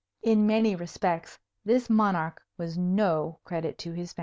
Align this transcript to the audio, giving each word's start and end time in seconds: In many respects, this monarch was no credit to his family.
In 0.23 0.47
many 0.47 0.75
respects, 0.75 1.37
this 1.63 1.87
monarch 1.87 2.41
was 2.57 2.75
no 2.75 3.37
credit 3.43 3.77
to 3.77 3.91
his 3.91 4.13
family. 4.13 4.19